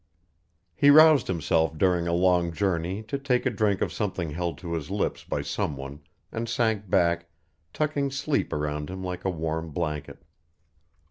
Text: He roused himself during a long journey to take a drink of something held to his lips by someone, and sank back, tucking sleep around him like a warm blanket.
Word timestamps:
He 0.73 0.89
roused 0.89 1.27
himself 1.27 1.77
during 1.77 2.07
a 2.07 2.11
long 2.11 2.51
journey 2.51 3.03
to 3.03 3.19
take 3.19 3.45
a 3.45 3.51
drink 3.51 3.81
of 3.83 3.93
something 3.93 4.31
held 4.31 4.57
to 4.57 4.73
his 4.73 4.89
lips 4.89 5.23
by 5.23 5.43
someone, 5.43 6.01
and 6.31 6.49
sank 6.49 6.89
back, 6.89 7.29
tucking 7.71 8.09
sleep 8.09 8.51
around 8.51 8.89
him 8.89 9.03
like 9.03 9.25
a 9.25 9.29
warm 9.29 9.69
blanket. 9.69 10.23